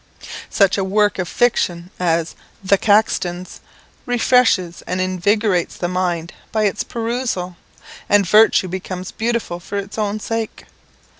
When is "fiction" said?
1.27-1.91